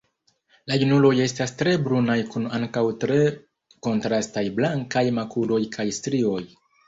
La 0.69 0.77
junuloj 0.83 1.11
estas 1.25 1.51
tre 1.59 1.73
brunaj 1.87 2.15
kun 2.35 2.47
ankaŭ 2.59 2.83
tre 3.05 3.19
kontrastaj 3.89 4.45
blankaj 4.61 5.05
makuloj 5.21 5.61
kaj 5.77 5.87
strioj. 6.01 6.43